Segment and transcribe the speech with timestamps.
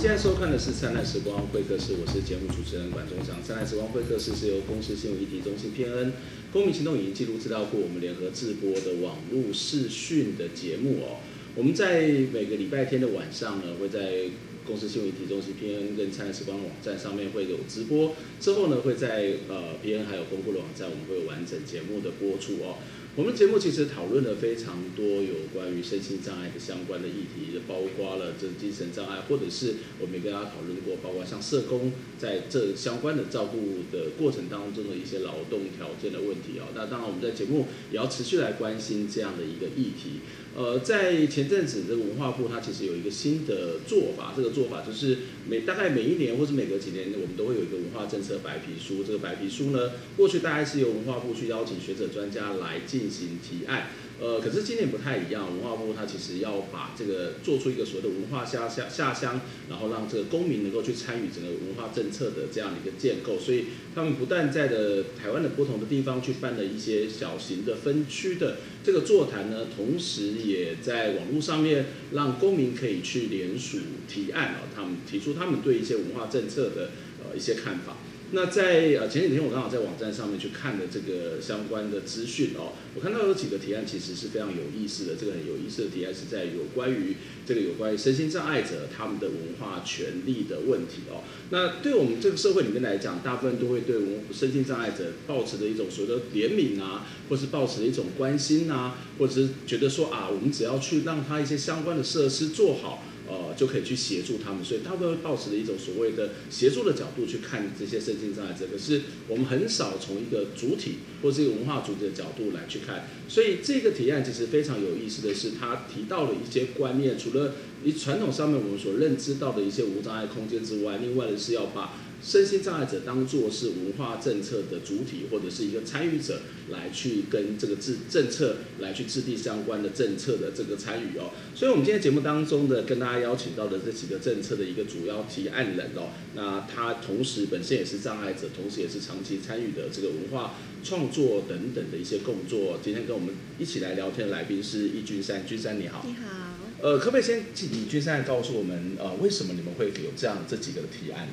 [0.00, 3.36] 现在收看的是《灿烂时光会客室》，我是节目主持人管中祥。
[3.46, 6.14] 《灿烂时光会客室》是由公司新闻议题中心 P N、
[6.50, 11.20] 公民行动影音记录资料库我们联合制播的网络视讯的节目哦。
[11.54, 14.22] 我们在每个礼拜天的晚上呢，会在
[14.66, 22.80] 公司新闻议题中心 P N 跟《灿烂时光》网站上面会有直播，之后呢会在呃 P N 还有公布的网站，我们会有完整节目的播出哦。
[23.20, 36.72] 我们节目其实讨论了非常多有关于身心障碍的相关的议题，包括了这精神障碍，或者是我们也跟大家讨论过，包括像社工在这相关的照顾的过程当中的一些劳动条件的问题哦。
[36.74, 40.20] 那当然，我们在节目也要持续来关心这样的一个议题。
[40.56, 49.04] 呃，在前阵子，这个文化部它其实有一个新的做法，这个做法就是每大概每一年或是每隔几年，我们都会有一个文化政策白皮书。
[49.04, 53.90] 这个白皮书呢，过去大概是由文化部去邀请学者专家来进行提案。
[54.20, 59.40] 呃，可是今年不太一样，文化部它其实要把这个做出一个所谓的文化下乡下乡，
[59.70, 76.90] 然后让这个公民能够去参与整个文化政策的这样的一个建构，所以他们不但在的台湾的不同的地方去办了一些小型的分区的这个座谈呢，同时也在网络上面让公民可以去联署提案啊，他们提出他们对一些文化政策的
[77.24, 77.96] 呃一些看法。
[78.32, 85.16] 那在呃前几天我刚好在网站上面去看了这个相关的资讯哦，我看到有几个提案其实是非常有意思的。
[85.16, 91.22] 这个很有意思的提案是在有关于这个有关于身心障碍者他们的文化权利的问题哦。
[91.50, 103.02] 那对我们这个社会里面来讲，大部分都会对文身心障碍者抱持的一种所谓的怜悯啊，或是抱持的一种关心啊，或者是觉得说啊，我们只要去让他一些相关的设施做好。
[103.30, 108.66] 呃，就可以去协助他们，所以大部分抱持的一种所谓的协助的角度去看这些身心障碍者。
[108.66, 113.08] 可是我们很少从一个主体或是一个文化主体的角度来去看。
[113.28, 117.54] 所以这个提案其实非常有意思的是，他提到了一些观念，除了
[117.84, 121.94] 以传统上面我们所认知到的一些无障碍空间之外，另外的是要把。
[122.22, 131.30] 身心障碍者当做是文化政策的主体，或者是一个参与者，来去跟这个制政策来去制定相关的政策的这个参与哦。
[131.54, 140.54] 所以，我们今天节目当中的跟大家邀请到的这几个政策的一个主要提案人哦，那他同时本身也是障碍者，同时也是长期参与的这个文化
[140.84, 142.78] 创作等等的一些工作。
[142.82, 146.04] 今天跟我们一起来聊天的来宾是易君山，君山你好。
[146.06, 146.58] 你好。
[146.82, 151.28] 呃，可不可以先请君山告诉我们，呃，为什么你们会有这样这几个提案？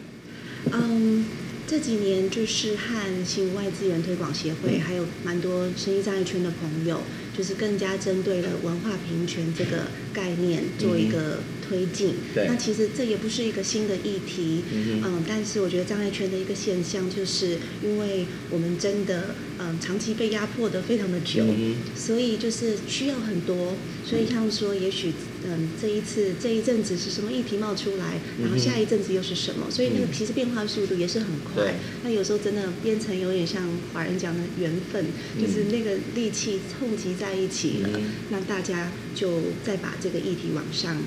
[0.74, 1.26] 嗯，
[1.68, 7.02] 这几年就是和新外资源推广协会，还有蛮多生意障碍圈的朋友，
[7.38, 12.16] 就是更加针对了文化平权这个概念做一个推进。
[12.34, 14.64] 对，那其实这也不是一个新的议题。
[14.72, 21.44] 嗯，但是我觉得障碍圈的一个现象，就是因为我们真的嗯长期被压迫的非常的久，
[21.96, 23.74] 所以就是需要很多。
[24.06, 25.14] 所以像说，也许。
[25.50, 29.68] 嗯，这一次这一阵子是什么议题冒出来，然后下一阵子又是什么？
[29.70, 31.76] 所以那个其实变化速度也是很快。
[32.04, 33.64] 那有时候真的变成有点像
[33.94, 35.06] 华人讲的缘分，
[35.40, 37.90] 就是那个力气凑集在一起了，
[38.30, 40.98] 那大家就再把这个议题往上。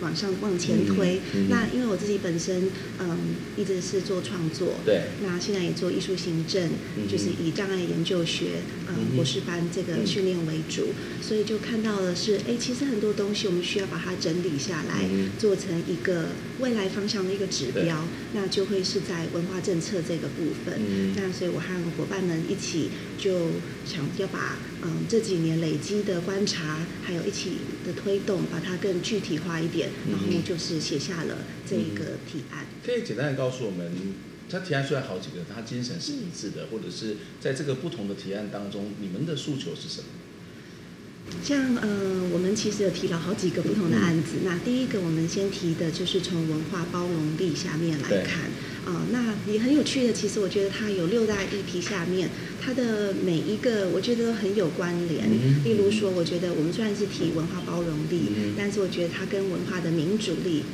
[0.00, 3.18] 往上往前推，嗯嗯、那因为我自己本身嗯
[3.56, 16.28] 一直是做创作，对，那现在也做艺术行政，嗯、就是以障碍研究学嗯博士班这个训练为主，嗯、所以就看到的是，哎，其实很多东西我们需要把它整理下来，嗯、做成一个
[16.60, 20.74] 未来方向的一个指标，那就会是在文化政策这个部分。
[20.78, 21.66] 嗯、那所以我和
[21.96, 23.52] 伙伴们一起就
[23.86, 29.83] 想要把嗯这几年累积的观察，还有一起的推动，把它更具体化一点。
[30.10, 32.66] 然后就是写下了这一个提案。
[32.84, 33.90] 可以简单的告诉我们，
[34.48, 40.06] 他提案出来好几个，他精神是一致的，或者是在这个不同的提案当中，你们的诉求是什么？
[41.42, 44.38] 像呃，我们其实有提了好几个不同的案子。
[44.44, 48.44] 那第一个，我们先提的就是从文化包容力下面来看。
[48.84, 52.28] 啊、呃，那也很有趣的，其实我觉得它有六大议题下面，
[52.60, 55.24] 它的每一个我觉得都很有关联。
[55.64, 60.64] 例如说，我觉得我们虽然是提文化包容力，但是我觉得它跟文化的民主力，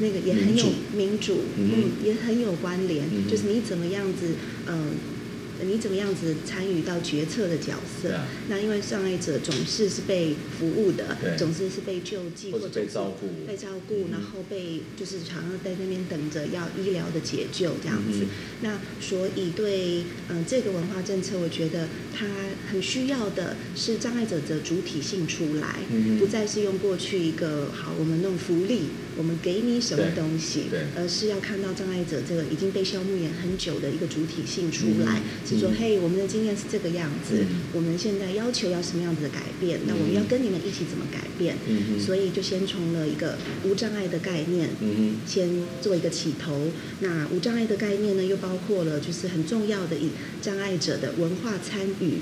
[0.00, 3.06] 那个也很有民主，嗯，也很有关联。
[3.28, 4.34] 就是你怎么样子，
[4.66, 5.15] 嗯、呃。
[5.64, 8.12] 你怎么样子参与到决策的角色？
[8.14, 11.36] 啊、那因为障碍者总是是被服务的，对。
[11.36, 18.24] 总是是被救济或者被照顾，被照顾，然后被就是常常在那边等着要医疗的解救这样子。
[18.24, 18.28] 嗯、
[18.62, 22.26] 那所以对嗯、呃、这个文化政策，我觉得它
[22.70, 28.82] 很需要的是障碍者的主体性出来，嗯、不再是用过去一个好我们弄福利，
[29.16, 30.64] 我们给你什么东西，
[30.96, 35.18] 而是要看到障碍者这个已经被消灭很久的一个主体性出来。
[35.18, 39.80] 嗯是说，嘿，我们的经验是这个样子，嗯、我们现在要求要什么样子的改变？
[39.86, 41.56] 那我们要跟你们一起怎么改变？
[41.68, 45.48] 嗯、所以就先从了一个无障碍的概念，嗯、先
[45.80, 46.68] 做一个起头。
[47.00, 50.10] 那无障碍的概念呢，又包括了就是很重要的以
[50.42, 52.18] 障碍者的文化参与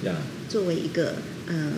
[0.49, 1.17] 作为一个
[1.49, 1.73] 嗯。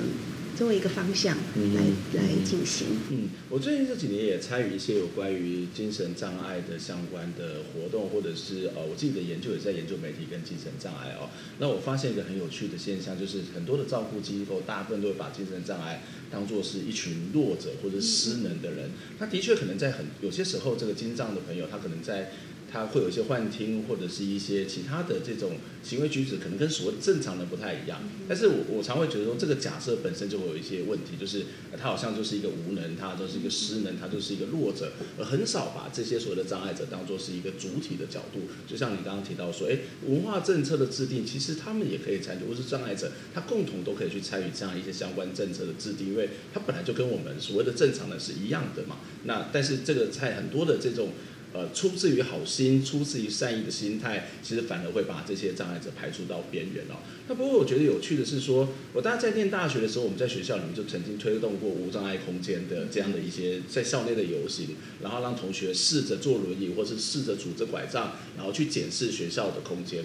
[0.56, 2.87] 作为一个方向来、嗯、来进行。
[3.11, 11.29] 嗯，我最近这几年也参与一些有关于精神障碍的相关的活动，或者是呃，我自己的研究也在研究媒体跟精神障碍哦。
[11.58, 18.91] 那我发现一个很有趣的现象，就是很多的照顾机构，大部分都会把精神障碍当做是一群弱者或者失能的人。
[19.19, 22.32] 他的确可能在很有些时候，这个精障的朋友，他可能在。
[22.76, 25.52] 他会有一些幻听，或者是一些其他的这种
[25.82, 28.02] 行为举止，可能跟所谓正常人不太一样。
[28.28, 31.46] 但是我我常会觉得说，这个假设本身就会有一些问题，就是
[31.81, 38.40] 他好像就是一个无能，他就是一个失能，他就是一个弱者，而很少把这些所谓的障碍者当作是一个主体的角度。
[38.69, 48.99] 就像你刚刚提到说，哎，文化政策的制定，其实他们也可以参与，或是障碍者，他共同都可以去参与这样一些相关政策的制定，因为他本来就跟我们所谓的正常人是一样的嘛。
[49.25, 51.08] 那但是这个在很多的这种。
[51.56, 57.00] 呃，出自于好心，出自于善意的心态，其实反而会把这些障碍者排除到边缘哦。
[57.29, 70.05] 那不过我觉得有趣的是说，我大家在念大学的时候，我们在学校里面就曾经推动过无障碍空间的这样的一些在校内的游行，然后让同学试着坐轮椅，或是试着拄着拐杖，然后去检视学校的空间。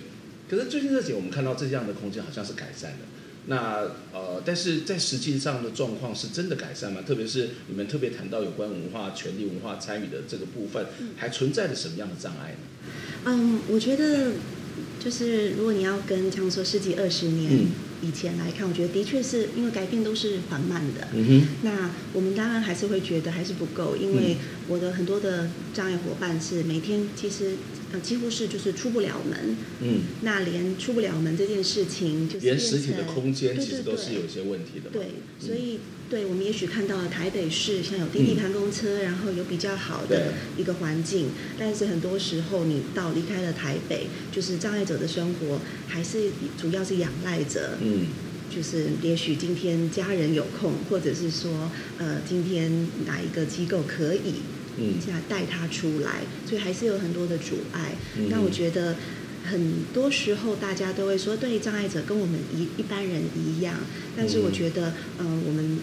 [0.50, 3.00] 可是最近这几年，我们看到这样的空间好像是改善了。
[3.48, 7.02] 那呃，但是在实际上的状况是真的改善吗？
[7.06, 10.86] 特别是你们特别谈到有关文化权利、文化参与的这个部分，
[11.18, 12.58] 还存在着什么样的障碍呢？
[13.26, 14.34] 嗯，我觉得
[15.04, 17.66] 就是如果你要跟像说世纪二十年
[18.02, 21.08] 以前来看，嗯、我觉得的确是因为改变都是缓慢的。
[21.14, 21.48] 嗯哼。
[21.64, 24.38] 那我们当然还是会觉得还是不够，因为
[24.68, 27.56] 我的很多的障碍伙伴是每天其实。
[27.94, 34.90] 呃，几乎是就是出不了门，嗯，那连出不了门这件事情，就是连实体的空间其实都是有一些问题的。
[34.90, 35.08] 对，
[35.38, 35.80] 所以
[36.12, 46.30] 对我们也许看到了台北市像有滴滴盘公车，然后有比较好的一个环境，但是很多时候你到离开了台北，就是障碍者的生活还是
[46.60, 48.08] 主要是仰赖着，嗯，
[48.54, 54.42] 就是也许今天家人有空，或者是说呃今天哪一个机构可以。
[54.78, 57.94] 嗯，现在带他出来，所以还是有很多的阻碍。
[58.18, 58.96] 嗯、那我觉得
[59.44, 63.76] 很多时候大家都会说，对障碍者跟我们一一般人一样，
[64.16, 65.78] 但是我觉得，嗯、呃，我们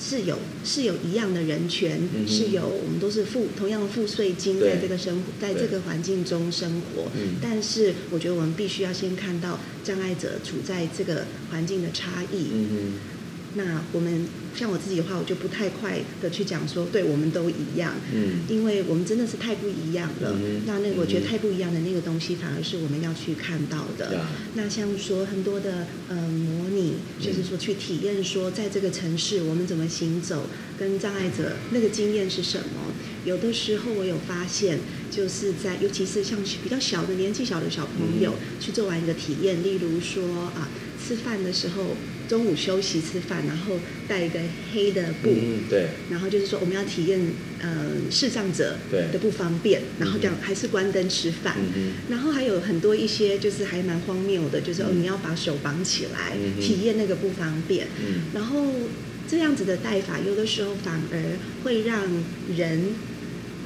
[0.00, 7.10] 是有是有一样的人权，嗯、是有我们都是付同样的付税金，在这个生活在这个环境中生活。
[7.40, 12.48] 但是我觉得我们必须要先看到障碍者处在这个环境的差异。
[12.52, 12.92] 嗯
[13.56, 20.36] 那我们像我自己的话，我就不太快的去讲说，对，我们都一样，嗯，因为我们真的是太不一样了。
[20.36, 24.10] 嗯、那那个我觉得太不一样的那个东西，反而是我们要去看到的。
[24.12, 24.20] 嗯、
[24.54, 30.46] 那像说很多的呃模拟，就是说去体验说，在这个城市我们怎么行走，
[30.78, 32.92] 跟障碍者那个经验是什么？
[33.24, 34.78] 有的时候我有发现，
[35.10, 40.68] 就是在尤其是像比较小的年纪小的小朋友、嗯、去做完一个体验，例如说啊，
[41.02, 41.96] 吃饭的时候。
[42.28, 43.78] 中午休息吃饭，然后
[44.08, 44.38] 带一个
[44.72, 47.20] 黑的布，嗯，对，然后就是说我们要体验，
[47.60, 58.64] 呃，视障者的不方便，然后这样还是关灯吃饭，嗯，然后还有很多一些就是还蛮荒谬的，就是、嗯、哦你要把手绑起来，体验那个不方便，嗯，然后
[59.28, 61.18] 这样子的带法，有的时候反而
[61.62, 62.02] 会让
[62.56, 62.94] 人，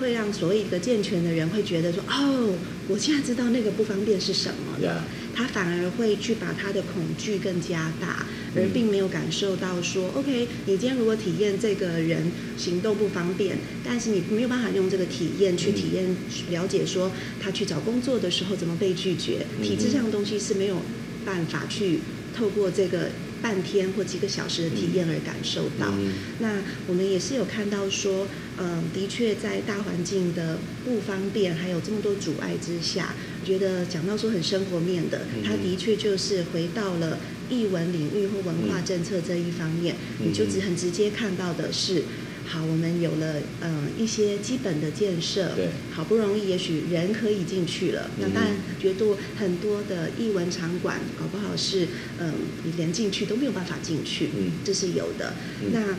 [0.01, 2.55] 会让所谓一个健全的人会觉得说，哦，
[2.89, 5.05] 我现在知道那个不方便是什么了。
[5.35, 16.17] 他反而会去把他的恐惧更加大，而并没有感受到说、嗯、，OK，你今天如果体验这个人行动不方便，但是你没有办法用这个体验去体验、嗯、
[16.53, 17.11] 了解说
[17.41, 20.83] 他去找工作的时候怎么被拒绝，嗯、体制上的东西是没有
[21.25, 22.01] 办法去
[22.37, 23.11] 透过这个。
[23.43, 28.27] 半天或几个小时的体验而感受到，嗯、那我们也是有看到说，
[28.59, 37.19] 嗯、呃，的确在大环境的不方便，还有这么多阻碍之下，觉得讲到说很生活面的，它的确就是回到了
[37.49, 42.05] 艺文领域或文化政策这一方面，嗯、你就只很直接看到的是。
[42.47, 51.85] 好，我们有了嗯、呃、一些基本的建设，对，好不容易也许人可以进去了，嗯、那当然觉得很多的艺文场馆搞不好是
[52.19, 55.35] 嗯、呃、你连进去都没有办法进去，嗯，这是有的。
[55.63, 55.97] 嗯、那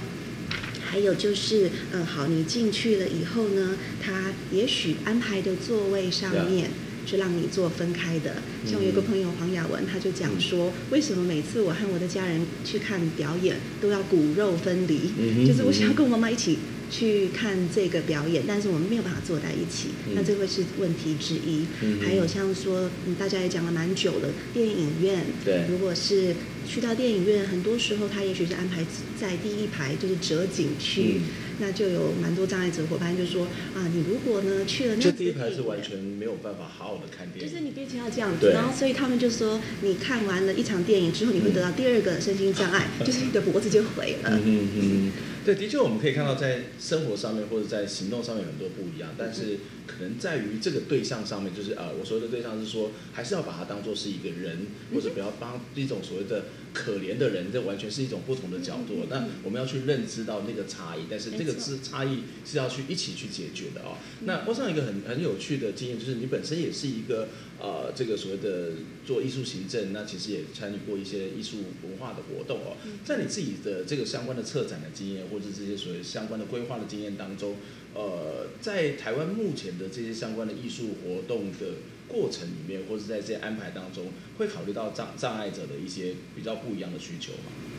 [0.83, 6.69] 还有就是嗯、呃、好，你进去了以后呢，他也许安排的座位上面。
[6.69, 6.90] Yeah.
[7.05, 8.35] 是让你做分开的。
[8.65, 15.45] 像我有个朋友黄雅文，他就讲说，为什么每次我和我的家人去看表演都要骨肉分离？
[15.45, 16.57] 就是我想要跟我妈妈一起。
[16.91, 21.65] 去看这个表演，但是我们没有办法坐在一起，嗯、那这会是问题之一。
[21.79, 26.35] 嗯、还有像说，大家也讲了蛮久了，电影院，对，如果是
[26.67, 28.85] 去到电影院，很多时候他也许是安排
[29.17, 31.21] 在第一排，就是折景区。
[31.21, 31.21] 嗯
[31.59, 44.29] 那就有蛮多障碍者伙伴就说啊，你如果呢去了那，就第一排是完全没有办法好好的看电影，就是你必须要这样子，然后所以他们就说，你看完了一场电影之后，你会得到第二个身心障碍，嗯、就是你的脖子就毁了。
[44.31, 45.11] 嗯嗯嗯，
[45.45, 56.45] 对，的确我们可以看到在生活上面或者在行动上面很多不一样，但是可能在于这个对象上面，就是啊，我说的对象是说，还是要把它当做是一个人，或者不要当一种所谓的。
[56.73, 59.05] 可怜的人，这完全是一种不同的角度。
[59.09, 63.97] 那我们要去认知到那个差异，但是这个是差异是要去一起去解决的哦。
[64.21, 67.29] 那我上一个很很有趣的经验，就是你本身也是一个
[67.59, 68.73] 呃，这个所谓的
[69.05, 72.77] 做艺术行政，那其实也参与过一些艺术文化的活动哦。
[73.03, 77.55] 在你自己的这个相关的策展的经验，或者这些所谓相关的规划的经验当中，
[77.93, 81.75] 呃，在台湾目前的这些相关的艺术活动的。
[82.11, 87.70] 过程里面，或者在这些安排当中，会考虑到障障碍者的一些比较不一样的需求吗？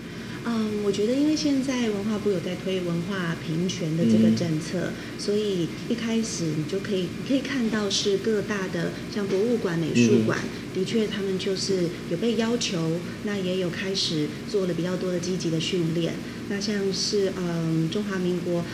[0.45, 16.15] 嗯，我觉得因为现在文化部有在推文化平权的这个政策，嗯、所以一开始你就可以你可以看到是各大的像博物馆、美术馆，嗯、的确他们就是有被要求，那也有开始做了比较多的积极的训练。
[16.49, 18.65] 那像是嗯中华民国。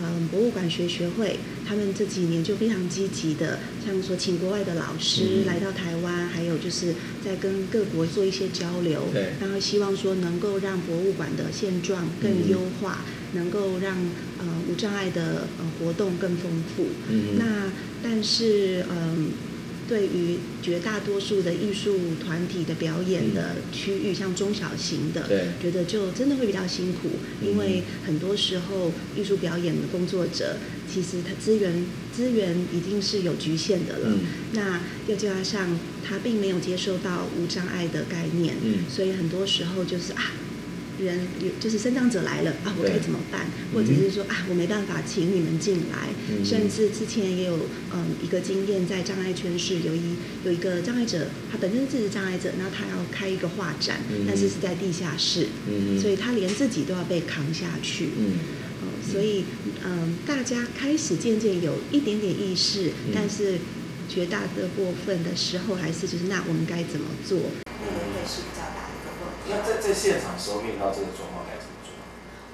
[0.00, 13.96] 嗯，博物馆学学会，他们这几年就非常积极的，像说请国外的老师来到台湾，嗯、还有就是在跟各国做一些交流，对然后希望说能够让博物馆的现状更优化，嗯、能够让
[14.38, 16.86] 呃无障碍的呃活动更丰富。
[17.08, 19.30] 嗯，那但是嗯。
[19.88, 25.26] 对于绝大多数的艺术团体的表演的区域，嗯、像中小型的，
[25.60, 27.08] 觉得就真的会比较辛苦，
[27.40, 30.58] 嗯、因为很多时候艺术表演的工作者，
[30.92, 34.10] 其实他资源资源已经是有局限的了。
[34.10, 34.20] 嗯、
[34.52, 40.32] 那又加上他并没有接受到无障碍的概念，嗯、所以很多时候就是啊。
[40.98, 43.46] 人有就是身障者来了啊，我该怎么办？
[43.72, 46.08] 或者是说啊，我没办法请你们进来。
[46.30, 47.58] 嗯、甚至之前也有
[47.92, 58.10] 嗯一个经验，在障碍圈是有一有一个障碍者，他本身自己是障碍者，那他要开一个画展，嗯、但是是在地下室，嗯、所以他连自己都要被扛下去。
[58.18, 58.32] 嗯，
[58.82, 59.44] 嗯所以
[59.84, 63.58] 嗯，大家开始渐渐有一点点意识，嗯、但是
[64.08, 67.38] 绝大的部分的时候，还是就是那我们该怎么做？
[67.80, 68.77] 那
[69.56, 71.92] 在在现场时候遇到这个状况该怎么做？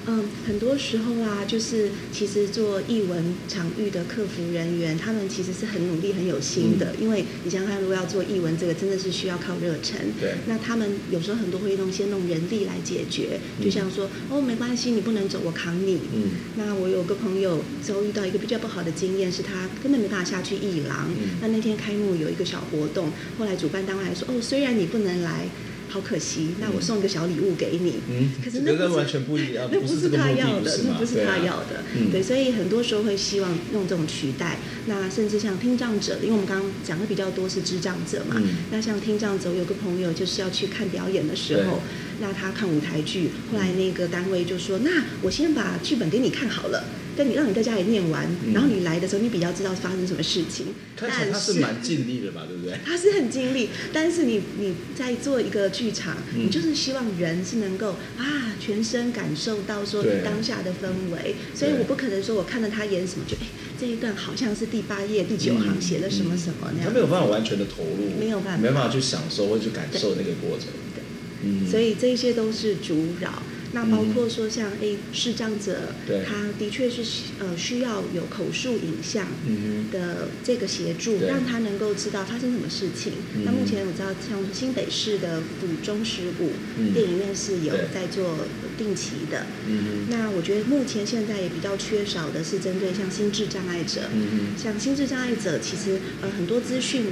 [0.07, 6.93] 嗯，很多时候啊，就是其实做译文场域的客服人员，他们其实是很努力、很有心的。
[6.93, 9.99] 嗯、因为你想想看，如果要做译文这个，真的是需要靠热忱。
[10.21, 10.35] 对。
[10.47, 16.01] 那他们有时候很多会弄先弄人力来解决，就像说，嗯、哦，没关系，你不能走，我扛你。
[16.13, 16.33] 嗯。
[16.57, 21.09] 那我有个朋友遭遇到一个比较不好的经验，是他根本没办法下去艺廊。
[21.09, 21.39] 嗯。
[21.41, 25.49] 那那天开幕有一个小活动，后来主办单位还说，哦，虽然你不能来。
[25.95, 28.01] 好可惜，那我送个小礼物给你。
[28.11, 31.85] 嗯，可是那不是完全不一样，那不是他要的，那不是他要的。
[32.11, 34.59] 对，所以很多时候会希望用这种取代。
[34.87, 38.43] 那甚至像听障者，因为我们刚刚讲的比较多是智障者嘛。
[38.73, 41.81] 那像听障者，我有个朋友就是要去看表演的时候，
[42.21, 46.83] 那他看舞台剧，后来那个单位就说：“那我先把剧本给你看好了。”
[47.17, 50.67] 但你让你在家里念完，嗯、然后你来的时候，你比较知道发生什么事情。
[50.97, 52.79] 看起来他是蛮尽力的吧，对不对？
[52.85, 63.47] 他是很尽力，但是你你在做一个剧场，嗯、你就是希望人是能够啊全身感受到说你当下的氛围，所以我不可能说我看到他演什么，就哎
[63.79, 70.69] 这一段好像是第八页第九行写了什么什么那样，他没有办法完全的投入，没有办法，没办法去享受或去感受那个过程。
[70.95, 71.03] 对，
[71.43, 73.43] 嗯，所以这些都是阻扰。
[73.75, 75.93] 那包括说像诶视障者，
[76.25, 77.03] 他的确是
[77.41, 79.27] 呃需要有口述影像
[79.91, 83.15] 的这个协助，对让他能够知道发生什么事情。
[83.35, 86.53] 嗯、那目前我知道像新北市的府中十五
[86.95, 88.47] 电影院是有在做
[88.79, 89.45] 定期的。
[89.67, 97.07] 嗯、那我觉得目前现在也比较缺少的是针对像心智障碍者，嗯、像心智障碍者其实呃很多资讯。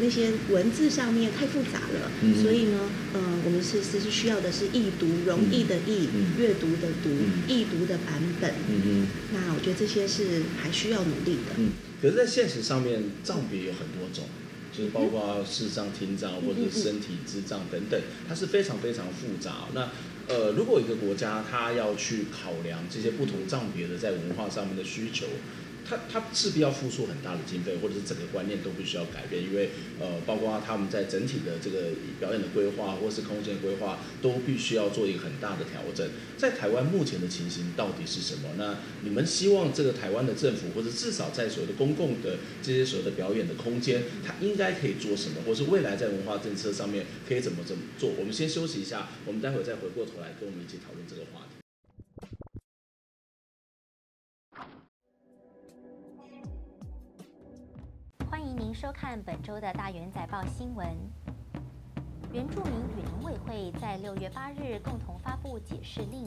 [0.00, 8.50] 那些文字上面太复杂了，嗯、所以呢，呃，我们是是是需要的是易读容易的易，嗯、阅读的读，嗯、易读的版本。
[8.68, 9.08] 嗯嗯。
[9.32, 11.54] 那我觉得这些是还需要努力的。
[11.58, 11.70] 嗯。
[12.02, 14.24] 可是，在现实上面，障别有很多种，
[14.76, 19.68] 就是包括视障、听障或者身体智障等等，它是非常非常复杂。
[19.72, 19.88] 那
[20.26, 25.26] 呃，如果一个国家它要去考量这些不同障别的在文化上面的需求。
[25.88, 36.08] 他他势必要付出很大的经费，或者是整个观念都必须要改变，因为呃，包括他们在整体的这个表演的规划或是空间规划，都必须要做一个很大的调整。
[36.36, 38.50] 在台湾目前的情形到底是什么？
[38.56, 48.10] 那你们希望这个台湾的政府，或者至少在所谓的公共的这些所谓的表演的空间，它应该可以做什么，或是未来在文化政策上面可以怎么怎么做？
[48.18, 51.53] 我们先休息一下，我们待会再回过头来跟我们一起讨论这个话题。
[58.74, 60.84] 收看本周的大元载报新闻。
[62.32, 66.26] 原住民与农委会在六月八日共同发布解释令，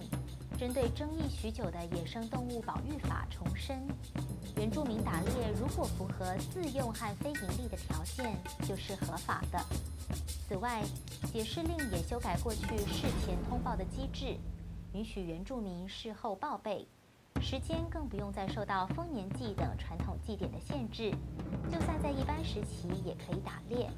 [0.58, 3.86] 针对争议许久的野生动物保育法重申，
[4.56, 8.34] 原住民打猎如果符合自用和非营利的条件，
[8.66, 9.60] 就是合法的。
[10.48, 10.82] 此外，
[11.34, 14.38] 解释令也修改过去事前通报的机制，
[14.94, 16.88] 允许原住民事后报备。
[17.40, 21.12] 时间更不用再受到丰年祭等传统祭典的限制，
[21.72, 23.90] 就算在一般时期也可以打猎。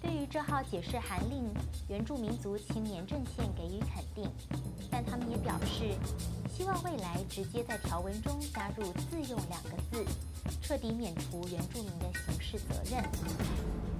[0.00, 1.52] 对于这号解释函令，
[1.88, 4.30] 原住民族青年阵线给予肯定，
[4.90, 5.94] 但他们也表示，
[6.48, 10.04] 希望未来直接在条文中加入“自用”两个字，
[10.62, 13.04] 彻底免除原住民的刑事责任。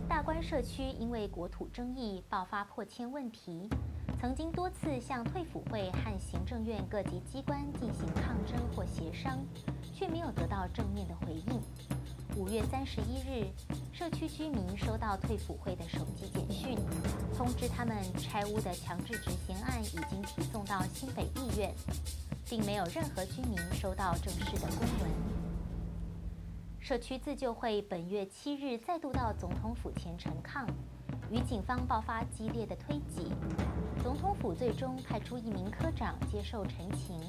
[0.08, 3.68] 大关社区因为国土争议爆发破迁问题。
[4.18, 9.38] 曾经多次向退辅会和行政院各级机关进行抗争或协商，
[9.94, 11.60] 却没有得到正面的回应。
[12.36, 13.46] 五月三十一日，
[13.92, 16.78] 社区居民收到退辅会的手机简讯，
[17.36, 21.74] 通知他们拆屋的强制执行案已经提送到新北地院，
[22.48, 25.10] 并没有任何居民收到正式的公文。
[26.78, 30.66] 社区自救会本月七日再度到总统府前陈抗。
[31.30, 33.32] 与警方爆发激烈的推挤，
[34.02, 37.20] 总统府最终派出一名科长接受陈情。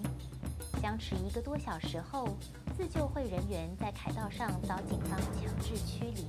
[0.82, 2.28] 僵持一个多小时后，
[2.76, 6.26] 自救会人员在凯道上遭警方强制驱离。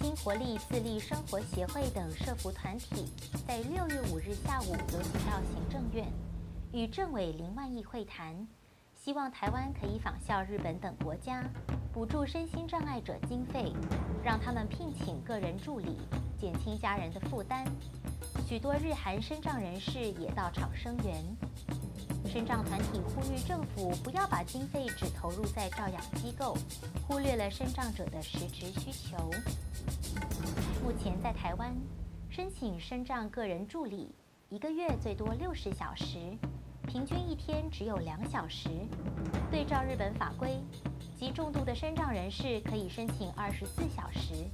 [0.00, 3.06] 新活力自立生活协会等社福团体
[3.46, 6.06] 在六月五日下午游行到行政院，
[6.72, 8.46] 与政委林万亿会谈，
[9.02, 11.42] 希望台湾可以仿效日本等国家。
[11.90, 13.72] 补助身心障碍者经费，
[14.22, 15.96] 让他们聘请个人助理，
[16.38, 17.64] 减轻家人的负担。
[18.46, 21.24] 许多日韩身障人士也到场声援。
[22.26, 26.54] 身障团体呼吁政府不要把经费只投入在照养机构，
[27.08, 29.16] 忽略了身障者的实质需求。
[30.84, 31.74] 目前在台湾，
[32.28, 34.14] 申请身障个人助理，
[34.50, 36.36] 一个月最多六十小时，
[36.90, 38.68] 平均一天只有两小时。
[39.48, 40.58] 对照日本法规。
[41.16, 44.44] 极重度的身障人士可以申请二十四小时，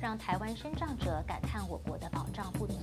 [0.00, 2.78] 让台湾身障者感叹我国的保障不足。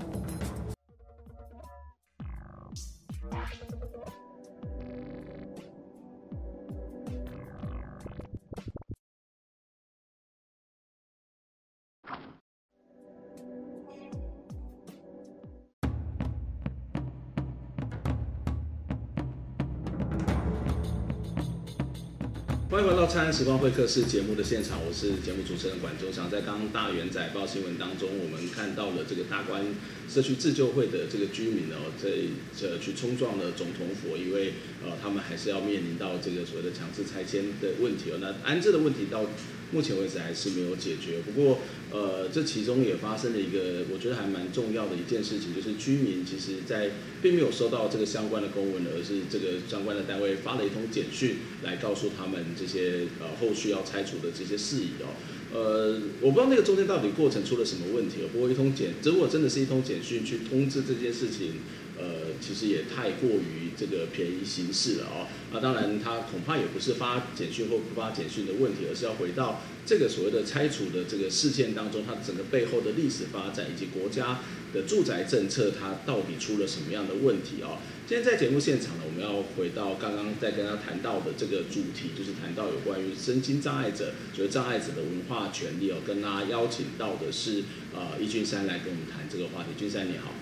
[22.80, 26.32] 欢迎来到《灿烂时光会客室》节目的现场，我是节目主持人管中祥。
[26.32, 29.66] 在刚刚大元载报新闻当中，我们看到了这个大关
[30.08, 32.10] 社区自救会的这个居民哦，在
[32.58, 38.20] 这去冲撞了总统府，因为呃，他们还是要面临到这个所谓的强制拆迁的问题哦。
[38.22, 39.26] 那安置的问题到
[39.72, 41.20] 目前为止还是没有解决。
[41.26, 41.60] 不过，
[41.92, 55.14] 呃，这其中也发生了一个我觉得还蛮重要的一件事情，就是居民其实，在并没有收到这个相关的公文，而是这个相关的单位发了一通简讯来告诉他们这些呃后续要拆除的这些事宜哦。
[55.52, 58.18] 呃，我不知道那个中间到底过程出了什么问题。
[58.32, 61.54] 不过一通简，如果真的是一通简讯去通知这件事情，
[62.00, 65.28] 呃，其实也太过于这个便宜行事了哦。
[65.52, 74.40] 那当然，他恐怕也不是发简讯或不发简讯的问题，而是要回到这个所谓的拆除的这个事件当中，它整个背后的历史发展以及国家
[74.74, 77.78] 的住宅政策，它到底出了什么样的问题哦。
[78.08, 85.98] 今天在节目现场呢，我们要回到刚刚在跟他谈到的这个主题，就是谈到有关于身心障碍者，就是障碍者的文化权利哦。
[86.08, 89.70] 跟他邀请到的是呃易俊山来跟我们谈这个话题。
[89.78, 90.34] 君山你好。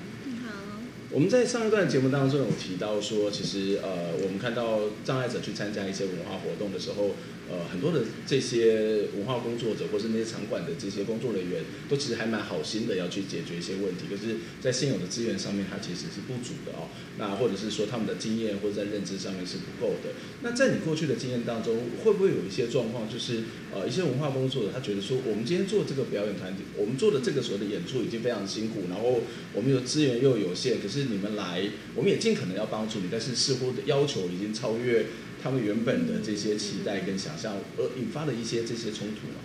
[1.09, 7.11] 我们在上一段节目当中有提到说，其实呃，我们看到障碍者去参加一些文化活动的时候，
[7.49, 16.91] 呃，很多的这些文化工作者或是那些场馆的这些工作人员，都其实还蛮好心的要去解决一些问题，可是，在现有的资源上面，它其实是不足的哦。
[17.17, 20.11] 那或者是说他们的经验或者在认知上面是不够的。
[20.41, 29.21] 那在你过去的经验当中，会不会有一些状况，就是呃，一些文化工作者他觉得说，我们今天做这个表演团体，我们做的这个所谓的演出已经非常辛苦，然后
[29.53, 30.87] 我们有资源又有限，可。
[30.87, 31.61] 是你们来，
[31.93, 35.05] 我们也尽可能要帮助你，但是似乎的要求已经超越
[35.41, 39.35] 他们原本的这些期待跟想象，而引发的一些这些冲突吗。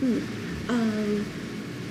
[0.00, 0.20] 嗯
[0.68, 1.24] 嗯。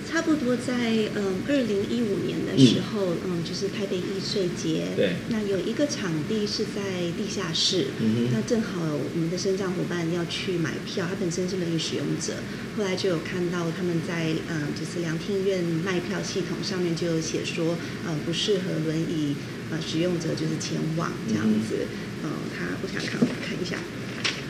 [0.10, 12.36] 差不多在嗯二零一五年的时候，嗯，嗯就是台北艺穗节，对，那有一个场地是在地下室，嗯，那正好我们的身障伙伴要去买票，他本身是轮椅使用者，
[12.78, 19.36] 后来就有看到他们在嗯就是两厅院卖票系统上面就有写说，呃不适合轮椅
[19.70, 21.86] 呃使用者就是前往这样子，
[22.24, 23.78] 嗯，他我想看我看一下，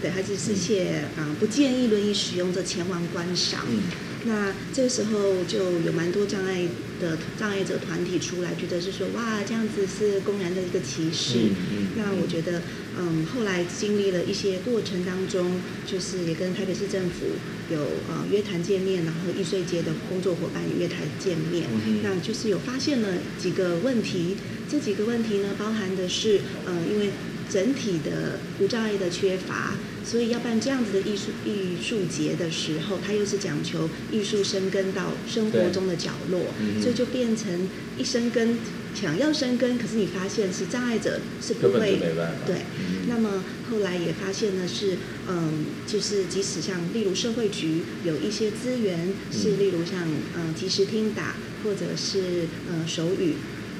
[0.01, 3.65] 对，他就是写啊、嗯、不建议轮椅使用者前往观赏。
[3.69, 3.81] 嗯
[4.25, 6.67] 那这个时候就有蛮多障碍
[6.99, 11.39] 的障碍者团体出来，觉得是说哇，这样子是公然的一个歧视。
[11.39, 12.61] 嗯嗯、那我觉得，
[12.99, 17.25] 嗯，后来经历了一些过程当中，就是也跟台北市政府
[17.71, 24.35] 有呃约谈见面，然后艺穗节的工作伙伴也约谈见面，嗯，那就是有发现了几个问题。
[24.69, 27.11] 这几个问题呢，包含的是，呃，因为
[27.49, 29.75] 整体的无障碍的缺乏。
[30.05, 38.57] 所以要办这样子的艺术艺术节的时候，它又是讲求艺术生根到生活中的角落，嗯、所以就变成一生根，
[38.95, 41.99] 想要生根，可是你发现是障碍者是不会，
[42.45, 43.09] 对、嗯。
[43.09, 44.95] 那么后来也发现呢是，
[45.27, 50.07] 嗯，就是即使像例如社会局有一些资源，是例如像
[50.37, 53.33] 嗯即时听打或者是嗯手语。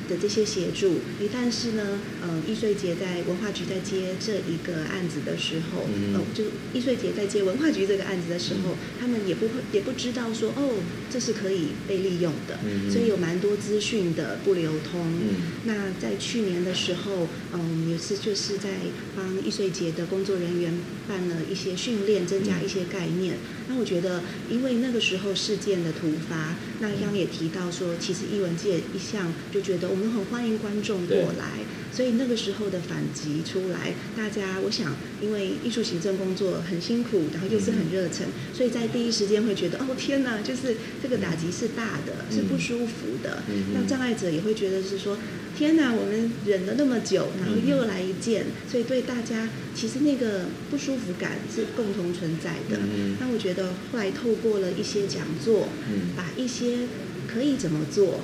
[0.08, 1.00] 的这些协助，
[1.34, 10.76] 但是呢，呃，艺穗节在文化局在接这一个案子的时候，嗯、呃，就艺穗节在接文化局这个案子的时候，嗯、他们也不会也不知道说，哦，
[11.10, 15.02] 这是可以被利用的，嗯、所以有蛮多资讯的不流通。
[15.02, 18.70] 嗯、那在去年的时候，嗯，也是就是在
[19.16, 20.74] 帮艺穗节的工作人员
[21.08, 23.36] 办了一些训练，增加一些概念。
[23.36, 29.88] 嗯、那我觉得，因为那个时候事件的突发，那刚刚也提到说，其实艺文界一向就觉得。
[29.90, 31.60] 我们很欢迎观众过来，
[31.92, 43.44] 所以那个时候的反击出来，大家我想，因为艺术行政工作很辛苦，然后又是很热忱，所以在第一时间会觉得，哦天哪，就是这个打击是大的，是不舒服的。
[43.74, 45.18] 那障碍者也会觉得是说，
[45.58, 52.80] 天哪，我们忍了那么久，然后又来一件，所以对大家其实那个不舒服感是共同存在的。
[53.20, 55.70] 那我觉得后来透过了一些讲座，
[56.16, 56.88] 把一些
[57.28, 58.22] 可以怎么做。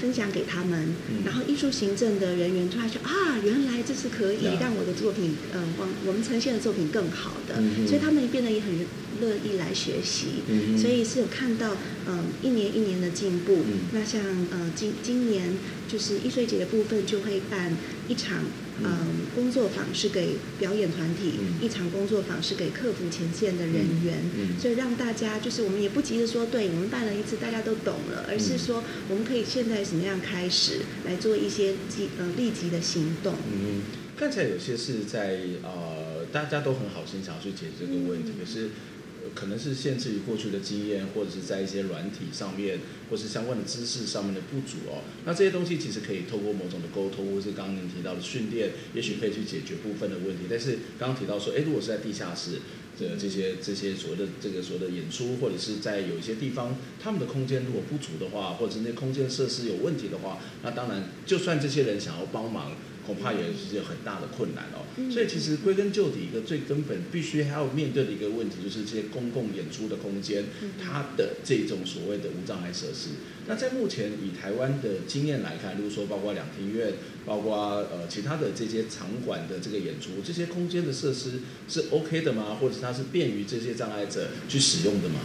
[0.00, 8.86] 分享给他们，然后艺术行政的人员突然说啊，原来这是可以让我的作品，嗯、呃，往我们呈现的作品更好的，嗯、所以他们变得也很
[9.20, 11.74] 乐意来学习，嗯、所以是有看到，
[12.06, 13.58] 嗯、呃，一年一年的进步。
[13.66, 15.56] 嗯、那像呃今今年
[15.88, 17.76] 就是艺术节的部分就会办
[18.08, 18.44] 一场。
[18.78, 24.18] 嗯，工作坊是给表演团体，嗯，一场工作坊是给客服前线的人员，
[24.60, 33.36] 所以让大家就是我们也不急着说，对，我们办了一次大家都懂了，而是说我们可以现在什么样开始来做一些即呃立即的行动。
[33.50, 33.80] 嗯，
[34.14, 38.70] 看起来有些是在呃大家都很好心想要去解决这个问题，嗯，可是。
[39.34, 42.78] 可能是限制于过去的经验，或者是在一些软体上面，
[43.10, 45.02] 或是相关的知识上面的不足哦。
[45.24, 50.44] 那这些东西其实可以透过某种的沟通，或是刚刚您提到的训练，也许可以去解决部分的问题。
[50.48, 52.60] 但是刚刚提到说，诶，如果是在地下室
[52.98, 62.72] 的这些这些所谓的这个所谓的演出，或者是在有一些地方，他们的空间如果不足的话，或者是那空间设施有问题的话，那当然，就算这些人想要帮忙。
[63.06, 70.44] 恐怕也是有很大的困难哦，所以其实归根究底，一个最根本必须还要面对的一个问题，就是这些公共演出的空间，
[70.82, 73.10] 它的这种所谓的无障碍设施。
[73.46, 77.56] 那在目前以台湾的经验来看，例如说包括两厅院，包括
[77.92, 82.58] 呃其他的这些场馆的这个演出，这些空间的设施是 OK 的吗？
[82.60, 85.20] 或者它是便于这些障碍者去使用的吗？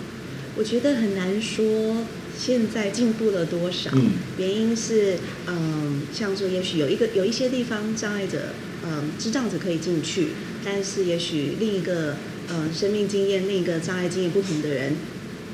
[0.56, 2.06] 我觉得很难说。
[2.44, 3.92] 现在进步了多少？
[3.94, 10.30] 嗯、原因是，嗯，像说，也许有一个有一些地方障碍者，嗯，智障者可以进去，
[10.66, 12.16] 但是也许另一个，
[12.50, 14.96] 嗯，生命经验另一个障碍经验不同的人，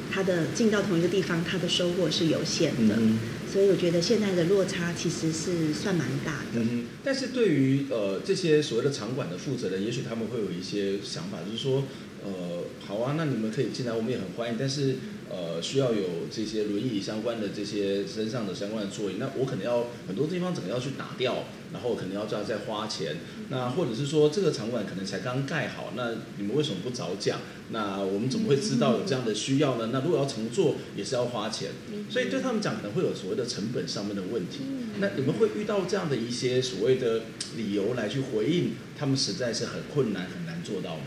[0.10, 2.96] 他的进到同一个地方，他的收获是有限的。
[2.98, 3.20] 嗯、
[3.52, 6.62] 所以我觉得现在的落差其实是算蛮大的。
[6.62, 11.84] 嗯，但是对于呃这些所谓的场馆的负责人，也许他们会有一些想法，就是说，
[12.24, 14.96] 呃，好啊，那你们可以进来，我们也很欢迎，但是。
[15.30, 23.18] 呃，需要有这些轮椅相关的这些身上的相关的座椅，那我可能要很多地方整个要去打掉，然后可能要再再花钱。
[23.50, 27.40] 那或者是说这个场馆可能才刚盖好，那你们为什么不早讲？
[27.72, 29.90] 那我们怎么会知道有这样的需要呢？
[29.92, 31.72] 那如果要重做也是要花钱，
[32.10, 34.60] 所以对他们讲可能会有所谓的成本上面的问题。
[35.00, 37.24] 那你们会遇到这样的一些所谓的
[37.58, 41.04] 理由来去回应，他们实在是很困难很难做到吗？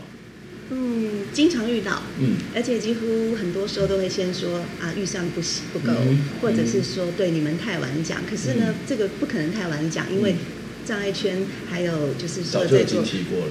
[0.73, 8.21] 嗯，经常遇到，嗯，而且几乎很多时候都会先说啊，预算不行不够，嗯、或者是说对你们太晚讲。
[8.25, 10.35] 可是呢，嗯、这个不可能太晚讲，因为
[10.85, 13.03] 障碍圈还有就是说在做，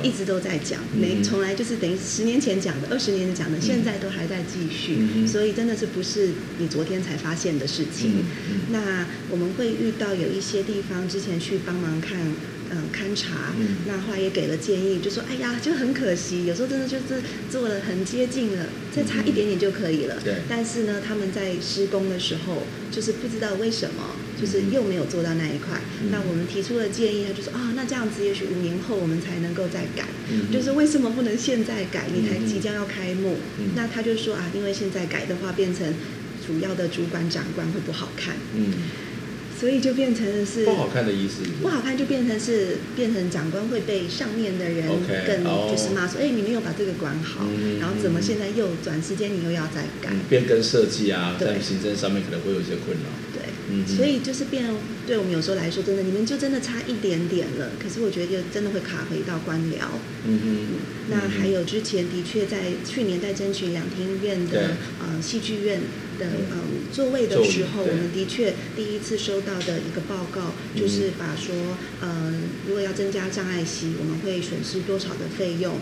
[0.02, 8.24] 一直都在讲，没从来就是等于十年前讲的，二十年前讲的，现在都还在继续，嗯、所以真的是不是你昨天才发现的事情。
[8.72, 12.18] 那我们会遇到有一些地方之前去帮忙看。
[12.72, 20.16] 嗯，勘察，嗯、那后来也给了建议，就说，哎呀，就很可惜，有时候真的就是做了很接近了，再差一点点就可以了。
[20.22, 20.42] 对、嗯。
[20.48, 25.80] 但是呢，他们在施工的时候，就是不知道为什么，就是又没有做到那一块。
[26.00, 30.06] 嗯、那我们提出了建议，他就说，啊，那这样子，也许五年后我们才能够再改。
[30.30, 30.52] 嗯。
[30.52, 32.06] 就是为什么不能现在改？
[32.14, 33.36] 你才即将要开幕。
[33.58, 33.70] 嗯。
[33.74, 35.92] 那他就说啊，因为现在改的话，变成
[36.46, 38.36] 主要的主管长官会不好看。
[38.54, 38.74] 嗯。
[39.60, 44.88] 所以就变成的是不好看的意思，不好看就变成是变成长官会被上面的人
[45.26, 47.44] 更就是骂说，哎，你没有把这个管好，
[47.78, 50.10] 然后怎么现在又短时间你又要再改？
[50.30, 53.29] 变更设计啊，在行政上面可能会有一些困扰。
[53.86, 54.64] 对，所以就是变，
[55.06, 57.70] 对我们有时候来说，真的你们就真的差一点点了。
[57.82, 59.84] 可是我觉得就真的会卡回到官僚。
[60.26, 60.66] 嗯哼。
[61.08, 65.80] 那还有之前的确在去年在争取两厅院的呃戏剧院。
[66.20, 71.54] 的嗯座位的时候，我们的确第一次收到的一个报告，就是把说，
[72.02, 75.76] 嗯，如果要增加障碍席，我们会损失多少的费用，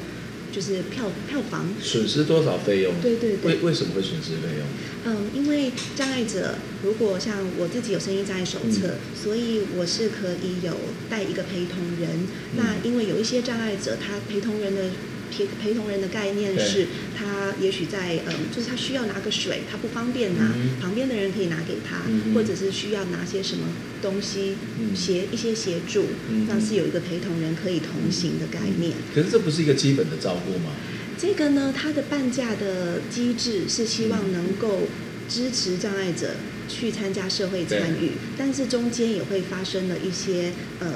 [0.53, 2.93] 就是票票房损失多少费用？
[3.01, 3.55] 对对对。
[3.55, 4.67] 为为什么会损失费用？
[5.05, 10.73] 嗯，因为障碍者如果像我自己有声音障碍手册，嗯、所以我是可以有
[11.09, 12.11] 带一个陪同人。
[12.55, 14.83] 嗯、那因为有一些障碍者，他陪同人的。
[15.31, 16.87] 陪陪同人的概念是，
[17.17, 23.67] 他也许在嗯，就是他需要拿个水，他不方便拿，嗯、旁边的人可以拿给他，嗯、或者是需要拿些什么
[24.03, 24.57] 东西
[24.95, 26.07] 协、嗯、一些协助，
[26.47, 28.93] 那、嗯、是有一个陪同人可以同行的概念。
[29.14, 30.73] 可是这不是一个基本的照顾吗？
[31.21, 34.83] 这个呢，它的半价的机制是希望能够
[35.29, 36.31] 支持障碍者
[36.69, 40.88] 去参加社会参与，但是中间也会发生了一些嗯。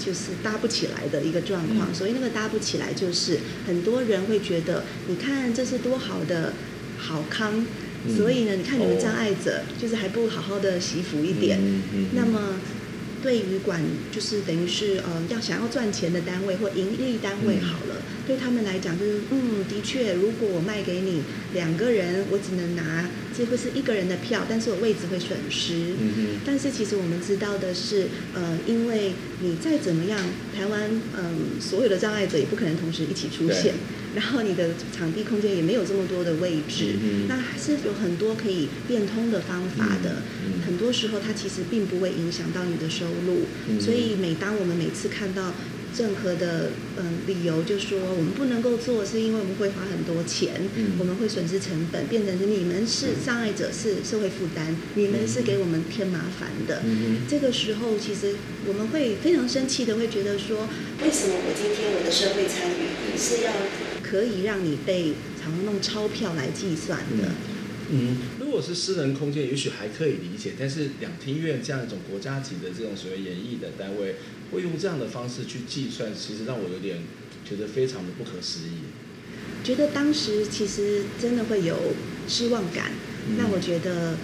[0.00, 6.54] 就是搭不起来的一个状况，嗯、所以那个搭不起来，就是很多人会觉得，你看这是多好的
[6.96, 7.66] 好康，
[8.06, 11.60] 嗯、所以呢，你看你们障碍者就是还不好好的惜福一点，
[12.14, 12.58] 那么。
[13.22, 13.80] 对于管
[14.10, 21.22] 就是等于是呃要想要赚钱的单位或盈利单位好了，嗯、对他们来讲就是嗯的确，如果我卖给你
[21.54, 25.74] 两个人，我只能拿这会是一个人的票，但是我位置会损失。
[26.00, 30.18] 嗯哼但是其实我们知道的是，呃，因为你再怎么样，
[30.56, 31.30] 台湾嗯、呃、
[31.60, 33.74] 所有的障碍者也不可能同时一起出现。
[34.14, 40.22] 然后你的场地空间也没有这么多的位置，嗯、那还是有很多可以变通的方法的。
[40.66, 45.52] 很多时候它其实并不会影响到你的收入，嗯、所以每当我们每次看到
[45.96, 56.82] 任何的嗯理由，就说我们不能够做，是因为我们会花很多钱，嗯、我们会损失成本，变成是你们是障碍者，是社会负担，你们是给我们添麻烦的。
[57.28, 58.34] 这个时候，其实
[58.66, 60.68] 我们会非常生气的，会觉得说，
[61.02, 63.52] 为什么我今天我的社会参与是要？
[64.10, 67.28] 可以让你被常常用钞票来计算的。
[67.90, 70.54] 嗯，如果是私人空间，也许还可以理解。
[70.58, 74.16] 但是两厅院这样一种国家级的这种所谓演艺的单位，
[74.50, 76.98] 会用这样的方式去计算，其实让我有点
[77.48, 78.90] 觉得非常的不可思议。
[79.62, 81.76] 觉得当时其实真的会有
[82.26, 82.92] 失望感。
[83.28, 84.16] 嗯、那我觉得。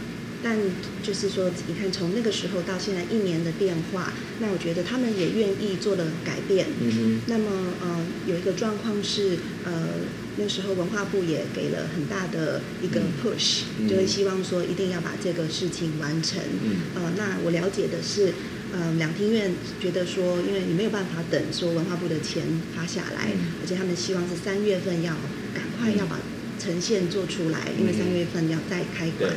[0.49, 0.57] 但
[1.03, 6.69] 就是说，你看从那个时候到现在一年的变化，那我觉得他们也愿意做了改变。
[6.81, 7.21] 嗯哼。
[7.27, 7.51] 那么，
[7.83, 9.89] 呃，有一个状况是，呃，
[10.37, 16.39] 那时候文化部也给了很大的一个 push，嗯，就会希望说一定要把这个事情完成。
[16.63, 16.77] 嗯。
[16.95, 18.33] 呃，那我了解的是，
[18.73, 25.17] 呃，两厅院觉得说，因为你没有办法等说文化部的钱发下来，嗯，而且他们希望是三月份要
[25.53, 26.21] 赶快要把
[26.61, 29.35] 呈现做出来，嗯，因为三月份要再开馆。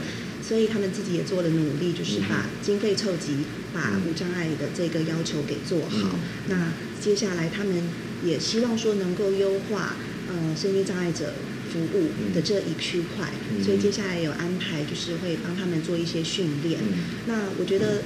[0.50, 6.10] 所以他们自己也做了努力，就是把经费凑集，把无障碍的这个要求给做好。
[6.16, 7.84] 嗯、那接下来他们
[8.26, 9.96] 也希望说能够优化
[10.28, 11.34] 呃身心障碍者
[11.72, 16.80] 服务的这一区块，嗯、所以接下来有安排，就是会帮他们做一些训练。
[16.82, 18.02] 嗯、那我觉得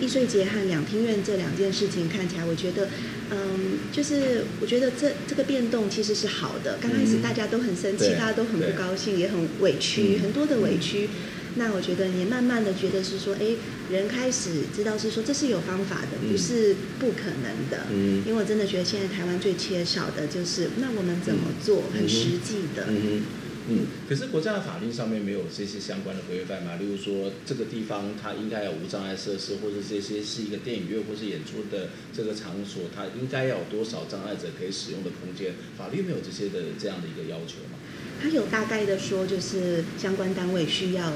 [0.00, 2.88] 艺穗节和两厅院这两件事情看起来，我觉得
[3.30, 6.78] 嗯，就是我觉得这这个变动其实是好的。
[6.80, 11.10] 刚开始大家都很生气，嗯、大家都很不高兴，也很委屈，嗯、很多的委屈。
[11.56, 13.56] 那我觉得你慢慢的觉得是说，哎，
[13.90, 17.86] 人开始知道是说这是有方法的，不是不可能的。
[17.90, 18.22] 嗯。
[18.26, 22.86] 因为我真的觉得现在台湾最缺少的就是，那我们怎么做很实际的。
[22.88, 23.22] 嗯，嗯
[23.68, 26.74] 嗯，可是国家的法律上面没有这些相关的规范嘛？
[26.76, 35.54] 例如说，这个地方它应该有无障碍设施，或者这些是一个电影院或是演出的这个场所，它应该要有多少障碍者可以使用的空间？
[35.78, 37.78] 法律没有这些的这样的一个要求吗？
[38.20, 41.12] 它有大概的说，就是相关单位需要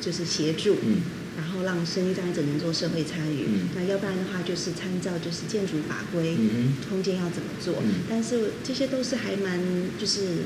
[0.00, 1.02] 就是协助，嗯，
[1.36, 3.44] 然后让身心障碍者能做社会参与。
[3.48, 7.74] 嗯，那要不然的话，就是参照就是建筑法规，嗯，空间要怎么做？
[7.82, 9.60] 嗯，但是这些都是还蛮
[9.98, 10.44] 就是。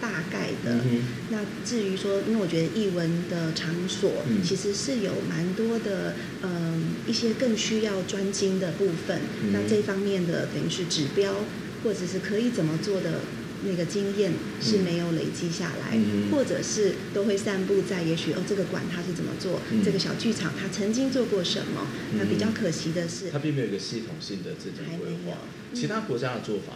[0.00, 4.12] 大概的，嗯、那至于说，因为我觉得艺文的场所
[4.44, 9.20] 其实是有蛮多的，嗯、呃，一些更需要专精的部分。
[9.42, 11.36] 嗯、那这方面的等于是指标，
[11.82, 13.20] 或者是可以怎么做的
[13.66, 21.86] 那个经验是没有累积下来，嗯、或者是都会散布在也许哦，这个馆它是怎么做，嗯、这个小剧场它曾经做过什么。
[22.12, 25.38] 嗯、那比较可惜的是，它并没有一个系统性的这种规划。
[25.72, 26.74] 其他国家的做法。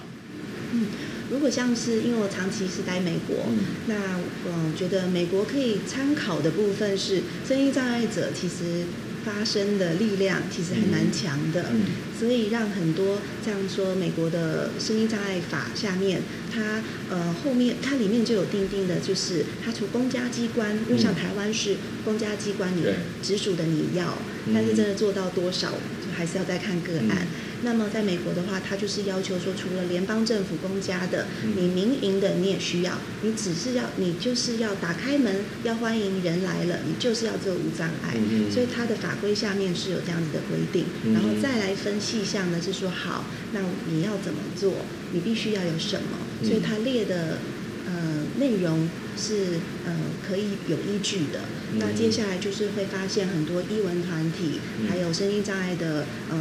[0.73, 0.87] 嗯，
[1.31, 8.85] 如果像是因为我长期是待美国，嗯、那我觉得美国可以参考的部分是，声音障碍者其实
[9.25, 11.71] 发声的力量其实还蛮强的，
[12.19, 22.85] 所以让很多这样说，美国的声音障碍法下面，它呃后面它里面就有定定的，就是它除公家机关，因为像台湾是公家机关你
[23.23, 27.23] 直属的你要，嗯、但是真的做到多少，就还是要再看个案。
[27.23, 27.27] 嗯
[27.61, 31.27] 那么在美国的话，他就是要求说，除了联邦政府公家的，
[31.57, 38.15] 你民营的你也需要，你只是要你就是要打开门，要欢迎人来了，你就是要做无障碍。
[38.15, 44.75] 嗯、所以他的法规下面是有这样子的规定，然后再来分细项呢，是说好，那你要怎么做？
[45.13, 46.47] 你必须要有什么？
[46.47, 47.39] 所以他列的
[47.87, 49.93] 呃内容是呃
[50.27, 51.41] 可以有依据的。
[51.79, 56.37] 那接下来就是会发现很多艺文团体，还有声音障碍的呃。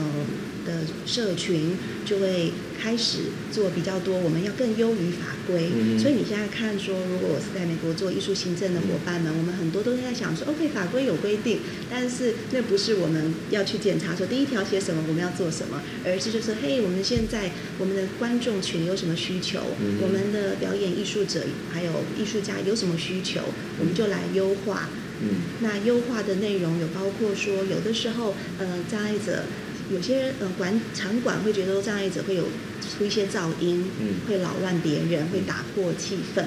[0.67, 3.19] 的社群就会开始
[3.51, 5.71] 做比较多，我们要更优于法规。
[5.73, 23.41] 嗯、所以你现在看说，如果我是在美国做艺术行政的伙伴们，嗯、我们很多都是在想说，OK，法规有规定，但是那不是我们要去检查说第一条写什么，我们要做什么，而是就是嘿，我们现在我们的观众群有什么需求，嗯、我们的表演艺术者还有艺术家有什么需求，
[23.79, 24.89] 我们就来优化。
[25.19, 25.29] 嗯，
[25.61, 29.45] 那优化的内容有包括说，有的时候呃，障碍者。
[29.91, 32.45] 有些人呃管场馆会觉得障碍者会有
[32.81, 36.43] 出一些噪音，嗯，会扰乱别人，会打破气氛。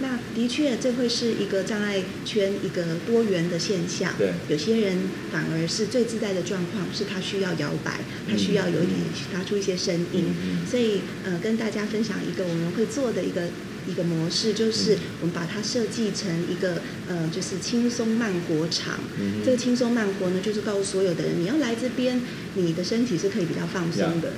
[0.00, 4.12] 那的确，这会是一个障碍圈一个多元的现象。
[4.18, 4.98] 对，有些人
[5.32, 8.98] 反而是最自在的状况，是他需要摇摆，他需要有一点
[9.32, 10.34] 发出一些声音。
[10.44, 13.48] 嗯，所以呃，跟大家分享一个我们会做的一个。
[13.86, 18.98] 一个模式就是我们把它设计成一个呃，就是轻松慢活场。
[19.18, 22.20] 嗯、这个轻松慢活呢，就是告诉所有的人，你要来这边，
[22.54, 24.32] 你的身体是可以比较放松的，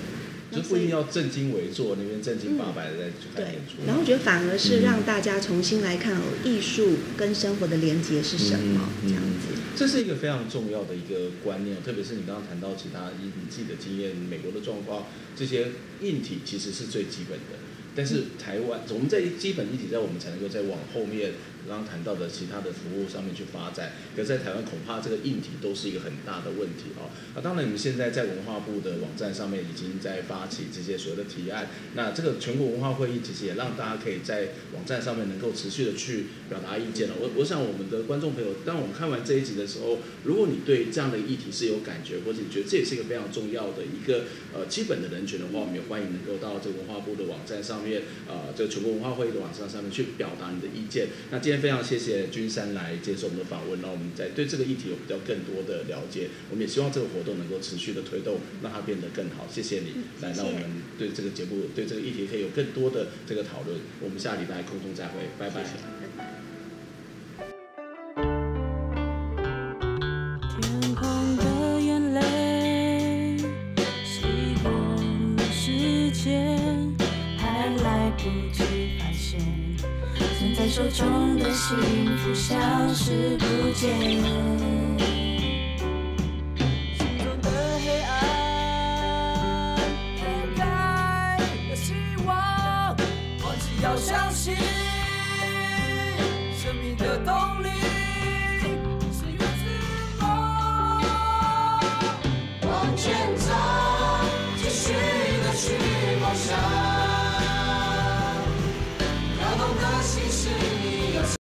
[0.51, 3.87] 就不一定要正襟危坐，那边正经八百的在去看演出。
[3.87, 8.89] 然后我觉得反而是让大家重新来看哦，艺术跟生活的连结是什么？
[9.03, 15.07] 嗯、这样子，这是一个非常重要的一个观念，特别是你刚刚谈到其他以你自己的经验，美国的状况，
[15.37, 17.66] 这些硬体其实是最基本的。
[17.97, 21.33] 但是台湾，我们在基本议题在我们才能够再往后面。
[21.69, 27.11] 刚刚谈到的其他的服务上面去发展，可在台湾恐怕这个硬体都是一个很大的问题哦。
[27.35, 37.17] 啊，当然你们现在在文化部的网站上面已经在发起这些所谓的提案，那这个全国文化会议其实也让大家可以在网站上面能够持续的去表达意见了。
[37.21, 44.25] 我我想我们的观众朋友，当我们看完这一集的时候，如果你对这样的议题是有感觉，或者你觉得这也是一个非常重要的一个
[44.55, 51.09] 呃基本的人权的话，我们也欢迎能够到这个文化部的网站上面，呃，这个全国文化会议的网站上面去表达你的意见。
[51.33, 51.56] 那今天。
[51.59, 56.29] 非常谢谢君山来接受我们的访问，让我们在对这个议题有比较更多的了解。
[56.51, 59.47] 我们也希望这个活动能够持续的推动，让它变得更好。
[59.51, 59.93] 谢谢你
[60.23, 63.79] 来，让我们对这个节目、对这个议题可以有更多的这个讨论。
[64.01, 65.96] 我们下礼拜空中再会，拜拜。